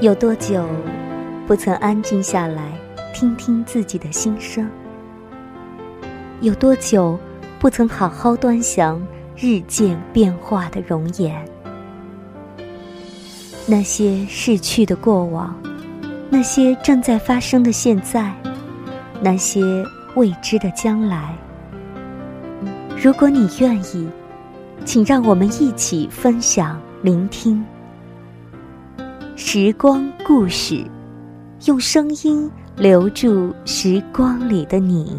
[0.00, 0.64] 有多久
[1.46, 2.72] 不曾安静下来
[3.12, 4.66] 听听自己的心声？
[6.40, 7.18] 有多久
[7.58, 9.06] 不曾好好端详
[9.36, 11.36] 日渐变化的容颜？
[13.66, 15.54] 那些逝去的过往，
[16.30, 18.32] 那些正在发生的现在，
[19.20, 19.60] 那些
[20.16, 21.36] 未知的将来。
[22.96, 24.08] 如果你愿意，
[24.86, 27.62] 请让我们一起分享、聆听。
[29.42, 30.84] 时光故事，
[31.64, 35.18] 用声音留住时光里的你。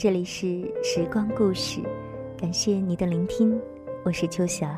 [0.00, 1.82] 这里是时光故事，
[2.38, 3.60] 感谢你的聆听，
[4.02, 4.74] 我是秋霞，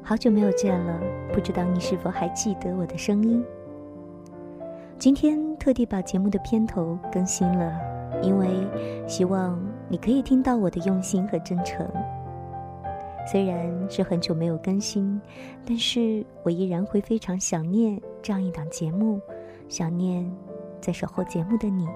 [0.00, 1.00] 好久没有见了，
[1.32, 3.44] 不知道你是否还记得我的声音？
[4.96, 7.76] 今天特地把节目的片头更新了，
[8.22, 8.48] 因为
[9.08, 11.84] 希望你可以听到我的用心和真诚。
[13.26, 15.20] 虽然是很久没有更新，
[15.66, 19.20] 但是我依然会非常想念这样一档节目，
[19.68, 20.32] 想念
[20.80, 21.88] 在守候节目的你。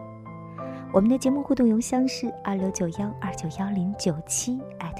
[0.90, 4.58] 我们的节目互动邮箱是二六九幺二九幺零九七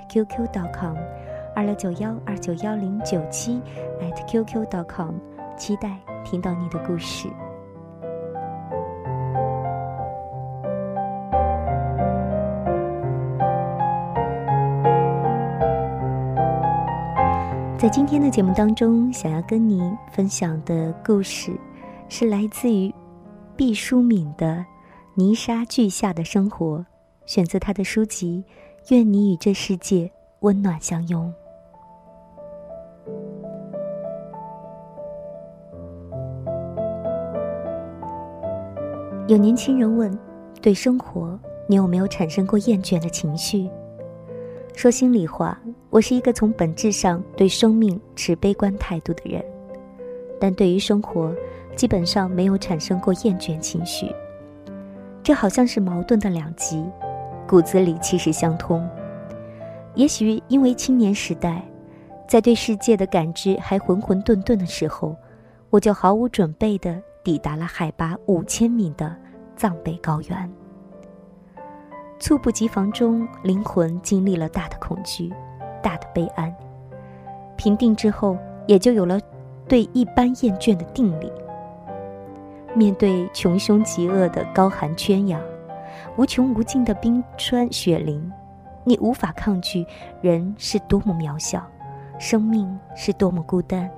[0.09, 0.97] @QQ.com，
[1.57, 3.61] 二六九幺二九幺零九七
[4.29, 5.15] @QQ.com，
[5.57, 7.27] 期待听到你的故事。
[17.77, 21.51] 在今天的节目当中，想要跟你分享的故事，
[22.09, 22.95] 是来自于
[23.57, 24.65] 毕淑敏的。
[25.19, 26.87] 泥沙俱下的生活，
[27.27, 28.45] 选择他的书籍。
[28.91, 30.09] 愿你与这世界
[30.43, 31.35] 温暖相拥。
[39.27, 40.17] 有年轻人问：
[40.63, 41.37] 对生活，
[41.67, 43.69] 你有没有产生过厌倦的情绪？
[44.77, 49.45] 说心里话，我是一个从本质上对生命持悲观态度的人，
[50.39, 51.35] 但对于生活，
[51.75, 54.07] 基本上没有产生过厌倦情绪。
[55.29, 56.83] 这好像是矛盾的两极，
[57.47, 58.89] 骨子里其实相通。
[59.95, 61.63] 也许因为青年时代，
[62.27, 65.15] 在对世界的感知还浑浑沌沌的时候，
[65.69, 69.15] 我就毫无准备地抵达了海拔五千米的
[69.55, 70.51] 藏北高原。
[72.19, 75.31] 猝不及防中，灵魂经历了大的恐惧，
[75.83, 76.51] 大的悲哀。
[77.55, 79.21] 平定之后，也就有了
[79.69, 81.31] 对一般厌倦的定力。
[82.79, 85.43] 面对穷凶极恶的高寒圈养，
[86.17, 88.33] 无穷无尽的冰川雪林，
[88.85, 89.85] 你无法抗拒
[90.23, 91.69] 人是多么渺小，
[92.21, 93.91] 生命是多么孤单。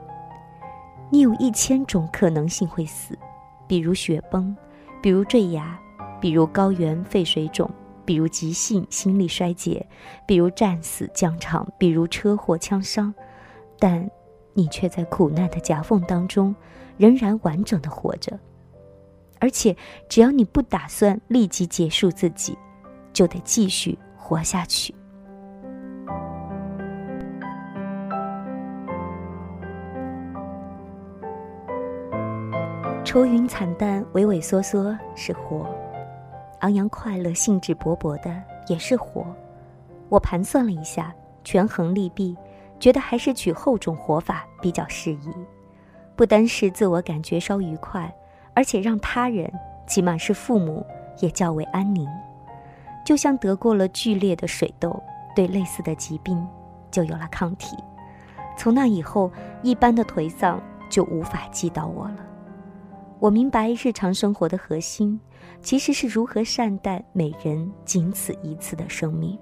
[1.10, 3.18] 你有一千种可能性会死，
[3.66, 4.56] 比如雪崩，
[5.02, 5.78] 比如坠崖，
[6.18, 7.70] 比如高原肺水肿，
[8.06, 9.86] 比如急性心力衰竭，
[10.24, 13.14] 比如战死疆场，比如车祸枪伤，
[13.78, 14.10] 但
[14.54, 16.56] 你却在苦难的夹缝当中，
[16.96, 18.38] 仍然完整的活着。
[19.40, 19.74] 而且，
[20.08, 22.56] 只要你不打算立即结束自己，
[23.12, 24.94] 就得继续活下去。
[33.02, 35.66] 愁云惨淡、畏畏缩缩是活；
[36.60, 39.26] 昂扬快乐、兴致勃勃的也是活。
[40.08, 41.12] 我盘算了一下，
[41.42, 42.36] 权衡利弊，
[42.78, 45.32] 觉得还是取后种活法比较适宜，
[46.14, 48.14] 不单是自我感觉稍愉快。
[48.60, 49.50] 而且让他人，
[49.86, 50.84] 起码是父母，
[51.20, 52.06] 也较为安宁。
[53.06, 55.02] 就像得过了剧烈的水痘，
[55.34, 56.46] 对类似的疾病
[56.90, 57.74] 就有了抗体。
[58.58, 59.32] 从那以后，
[59.62, 62.18] 一般的颓丧就无法击倒我了。
[63.18, 65.18] 我明白，日常生活的核心，
[65.62, 69.38] 其实是如何善待每人仅此一次的生命。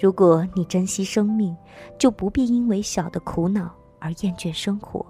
[0.00, 1.54] 如果你珍惜生命，
[1.98, 5.04] 就不必因为小的苦恼而厌倦生活。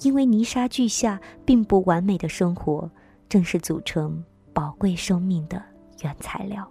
[0.00, 2.90] 因为泥沙俱下并不完美的生活，
[3.28, 5.62] 正是组成宝贵生命的
[6.02, 6.68] 原材料。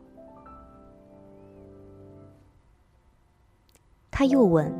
[4.12, 4.72] 他又问：“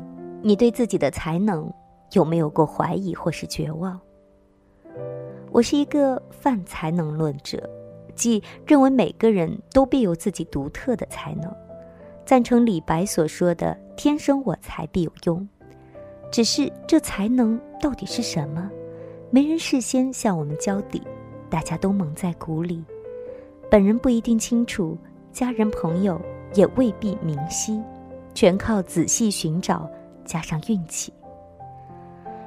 [0.42, 1.72] 你对自己的才能
[2.12, 3.98] 有没有过怀疑或是绝望？”
[5.50, 7.68] 我是一个泛才能论者，
[8.14, 11.52] 即认为每个人都必有自己独特的才能，
[12.24, 15.48] 赞成李白所说的“天生我材必有用”。
[16.30, 18.70] 只是这才能到底是什么？
[19.28, 21.02] 没人事先向我们交底，
[21.50, 22.82] 大家都蒙在鼓里，
[23.70, 24.96] 本人不一定清楚，
[25.30, 26.18] 家人朋友
[26.54, 27.82] 也未必明晰，
[28.32, 29.86] 全靠仔细寻找
[30.24, 31.12] 加上运气。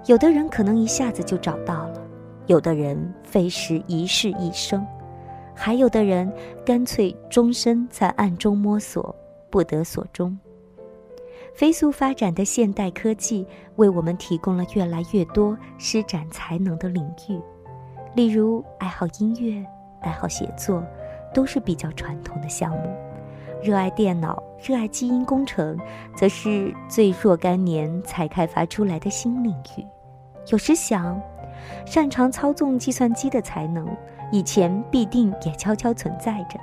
[0.07, 2.01] 有的人可能一下子就找到了，
[2.47, 4.83] 有的人费时一世一生，
[5.53, 6.33] 还有的人
[6.65, 9.15] 干脆终身在暗中摸索，
[9.51, 10.35] 不得所终。
[11.57, 13.43] 飞速发展的现代科技
[13.77, 17.41] 为我们提供了越来越多施展才能的领域，
[18.13, 19.65] 例如爱好音乐、
[20.01, 20.83] 爱好写作，
[21.33, 22.87] 都是比较传统的项目；
[23.63, 25.75] 热爱电脑、热爱基因工程，
[26.15, 29.83] 则是最若干年才开发出来的新领域。
[30.51, 31.19] 有时想，
[31.87, 33.87] 擅长操纵计算机的才能，
[34.31, 36.59] 以前必定也悄悄存在着。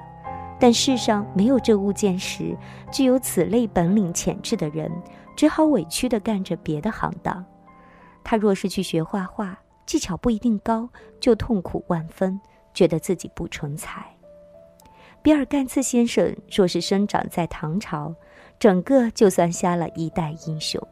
[0.64, 2.56] 但世上没有这物件时，
[2.90, 4.90] 具有此类本领潜质的人，
[5.36, 7.44] 只好委屈地干着别的行当。
[8.24, 10.88] 他若是去学画画，技巧不一定高，
[11.20, 12.40] 就痛苦万分，
[12.72, 14.06] 觉得自己不成才。
[15.20, 18.14] 比尔·盖茨先生若是生长在唐朝，
[18.58, 20.82] 整个就算瞎了一代英雄。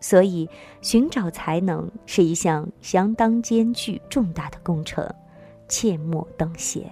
[0.00, 0.48] 所以，
[0.82, 5.04] 寻找才能是一项相当艰巨重大的工程，
[5.66, 6.84] 切莫等闲。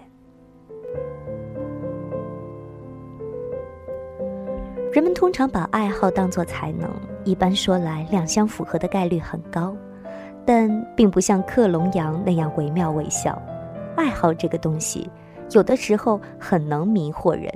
[4.94, 6.88] 人们通常把爱好当作才能，
[7.24, 9.74] 一般说来，两相符合的概率很高，
[10.46, 13.36] 但并不像克隆羊那样惟妙惟肖。
[13.96, 15.10] 爱好这个东西，
[15.50, 17.52] 有的时候很能迷惑人，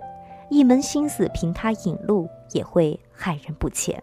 [0.50, 4.02] 一门心思凭它引路，也会害人不浅。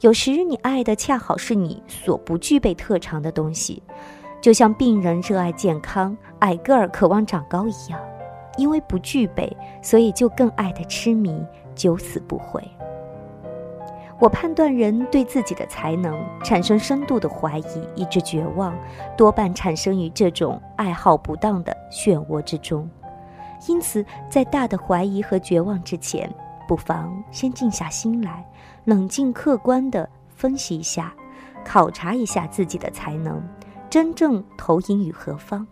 [0.00, 3.82] 有时你爱的恰好是你所不具备特长的东西，
[4.40, 8.00] 就像病人热爱健康、矮个儿渴望长高一样，
[8.56, 11.38] 因为不具备，所以就更爱的痴迷，
[11.78, 12.62] 九死不悔。
[14.20, 18.76] 我判断人对自己的才能产生深度的怀疑，以致绝望，
[19.16, 22.90] 多半产生于这种爱好不当的漩涡之中。
[23.68, 26.28] 因此，在大的怀疑和绝望之前，
[26.66, 28.44] 不妨先静下心来。
[28.84, 31.14] 冷静客观地分析一下，
[31.64, 33.40] 考察一下自己的才能，
[33.88, 35.64] 真正投影于何方？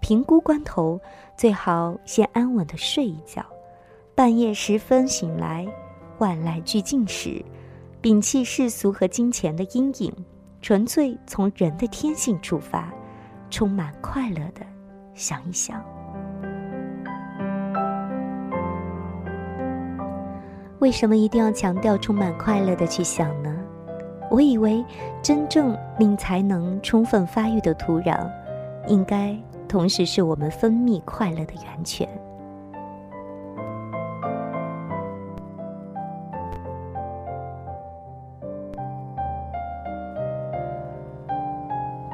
[0.00, 0.98] 评估关头，
[1.36, 3.44] 最好先安稳地睡一觉。
[4.14, 5.66] 半夜时分醒来，
[6.18, 7.42] 万籁俱静时，
[8.02, 10.12] 摒弃世俗和金钱的阴影，
[10.60, 12.92] 纯粹从人的天性出发，
[13.48, 14.60] 充满快乐的
[15.14, 15.82] 想一想。
[20.80, 23.56] 为什么一定要强调充满快乐的去想呢？
[24.30, 24.84] 我以为，
[25.22, 28.30] 真正令才能充分发育的土壤，
[28.88, 29.34] 应该
[29.66, 32.06] 同时是我们分泌快乐的源泉。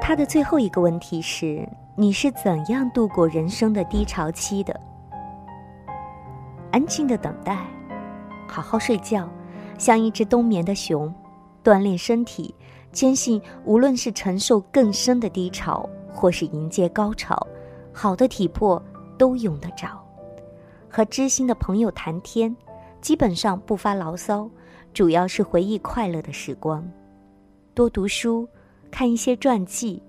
[0.08, 4.72] 他的最后一个问题是：你是怎样度过人生的低潮期的？
[6.72, 7.66] 安静的等待。
[8.48, 9.28] 好好睡觉，
[9.76, 11.14] 像一只冬眠的熊，
[11.62, 12.54] 锻炼身体，
[12.90, 17.46] 坚信无论是承受更深的低潮，或是迎接高潮，
[17.92, 18.82] 好的体魄
[19.18, 20.02] 都用得着。
[20.88, 22.56] 和知心的朋友谈天，
[23.02, 24.48] 基本上不发牢骚，
[24.94, 26.82] 主要是回忆快乐的时光。
[27.74, 28.48] 多读书，
[28.90, 30.02] 看一些传记，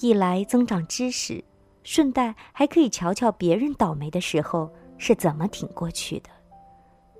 [0.00, 1.42] 一来增长知识，
[1.82, 6.30] 顺带还可以瞧瞧别人倒霉的时候是怎么挺过去的。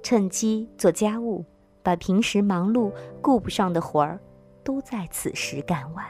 [0.02, 1.44] 趁机做家务，
[1.82, 2.92] 把平时忙碌
[3.23, 4.20] 顾不上的活儿，
[4.62, 6.04] 都在此时干完。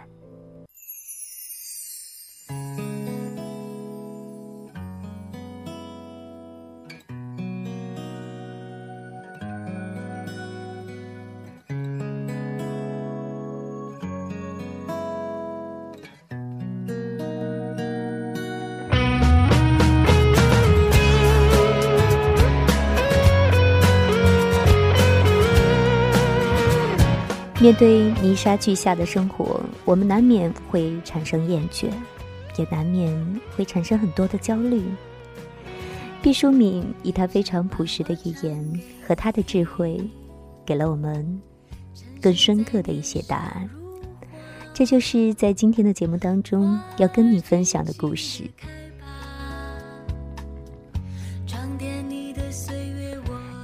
[27.65, 31.87] 面对泥沙俱下的生活，我们难免会产生厌倦，
[32.59, 34.85] 也难免会产生很多的焦虑。
[36.21, 39.99] 毕淑敏以她非常朴实的语言和她的智慧，
[40.67, 41.41] 给了我们
[42.21, 43.67] 更深刻的一些答案。
[44.75, 48.45] 这就是在今天的节目当中要跟你分享的故事。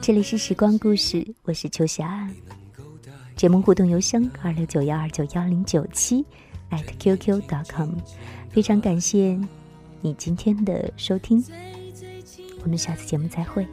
[0.00, 2.26] 这里是时光故事，我是秋霞。
[3.40, 6.22] 节目互动邮箱二六九幺二九幺零九七
[6.72, 7.94] ，at qq.com，
[8.50, 9.40] 非常感谢
[10.02, 11.42] 你今天的收听，
[12.62, 13.66] 我们下次节目再会。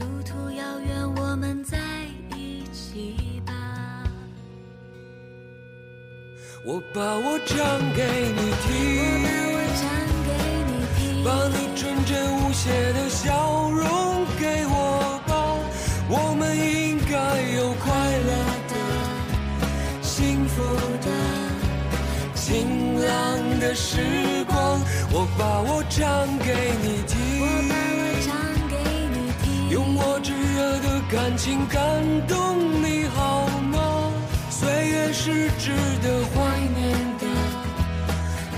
[0.00, 1.78] 路途遥远，我们在
[2.36, 4.02] 一起吧。
[6.64, 8.02] 我把我唱给
[8.34, 9.22] 你听，
[11.24, 13.05] 把你纯真无邪的
[23.76, 24.80] 时光。
[25.12, 27.14] 我把我唱给你听。
[27.40, 28.32] 我把我唱
[28.68, 28.74] 给
[29.12, 32.34] 你听用我炙热的感情感动
[32.82, 34.10] 你好吗？
[34.48, 35.70] 岁月是值
[36.02, 36.80] 得怀念
[37.20, 37.24] 的、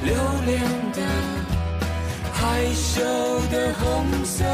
[0.04, 0.14] 留
[0.46, 0.98] 恋的、
[2.32, 3.02] 害羞
[3.50, 4.44] 的红色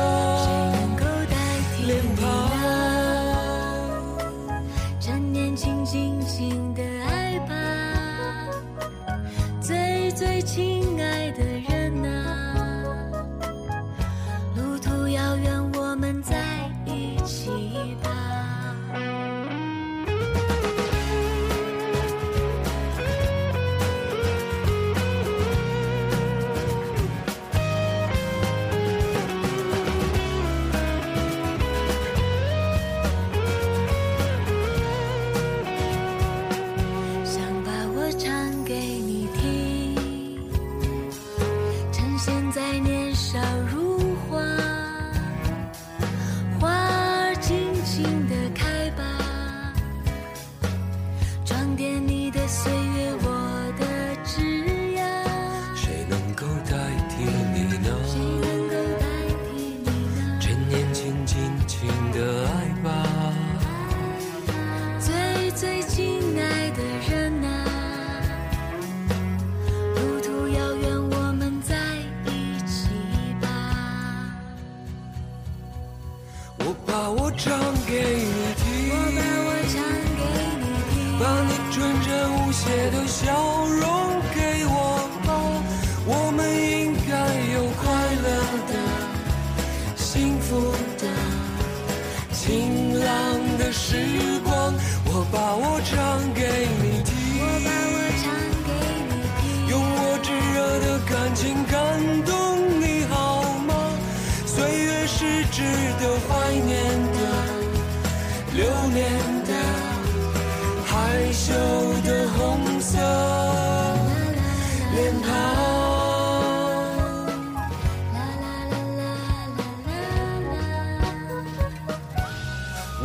[82.65, 83.64] 切都消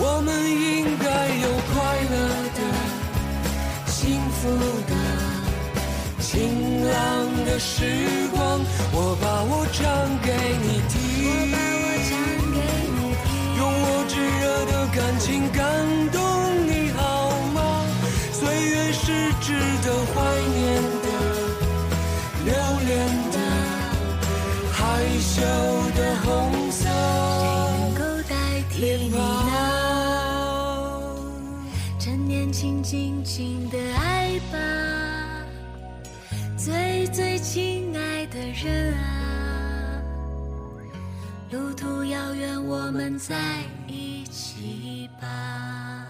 [0.02, 1.06] 我们应该
[1.44, 1.76] 有快
[2.10, 2.16] 乐
[2.56, 2.60] 的、
[3.86, 3.98] 幸
[4.32, 4.40] 福
[4.88, 4.94] 的、
[6.22, 6.94] 晴朗
[7.46, 7.76] 的时
[8.32, 8.40] 光。
[8.94, 9.84] 我把我唱
[10.24, 10.32] 给
[10.64, 10.98] 你听，
[13.58, 15.60] 用我炙热的感情感
[16.12, 16.18] 动
[16.66, 17.00] 你好
[17.54, 17.58] 吗？
[18.32, 18.80] 岁月。
[19.02, 19.06] 是
[19.42, 19.48] 值
[19.84, 20.16] 得怀
[20.54, 20.58] 念
[21.02, 21.08] 的、
[22.46, 22.48] 留
[22.86, 22.90] 恋
[23.32, 23.38] 的、
[24.72, 24.78] 害
[25.20, 25.42] 羞
[32.40, 35.46] 年轻，尽情的爱吧，
[36.56, 40.02] 最最亲爱的人啊，
[41.52, 43.36] 路途遥远，我们在
[43.88, 46.08] 一起吧。